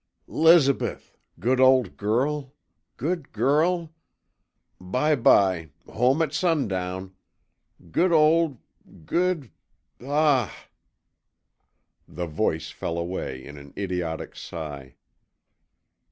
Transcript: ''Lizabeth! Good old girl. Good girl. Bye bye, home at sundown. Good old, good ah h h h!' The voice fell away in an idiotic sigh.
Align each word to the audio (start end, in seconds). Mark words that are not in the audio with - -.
''Lizabeth! 0.27 1.15
Good 1.39 1.59
old 1.59 1.95
girl. 1.95 2.55
Good 2.97 3.31
girl. 3.31 3.93
Bye 4.79 5.13
bye, 5.15 5.69
home 5.85 6.23
at 6.23 6.33
sundown. 6.33 7.13
Good 7.91 8.11
old, 8.11 8.57
good 9.05 9.51
ah 10.03 10.45
h 10.45 10.49
h 10.49 10.57
h!' 10.57 10.69
The 12.07 12.25
voice 12.25 12.71
fell 12.71 12.97
away 12.97 13.45
in 13.45 13.59
an 13.59 13.73
idiotic 13.77 14.35
sigh. 14.35 14.95